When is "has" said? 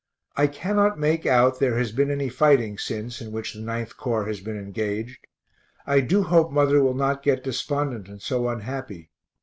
1.77-1.91, 4.25-4.39